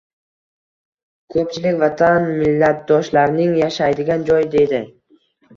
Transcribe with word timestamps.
Ko‘pchilik 1.35 1.77
Vatan 1.83 2.25
millatdoshlaring 2.39 3.55
yashaydigan 3.63 4.27
joy, 4.31 4.49
deydi… 4.57 4.85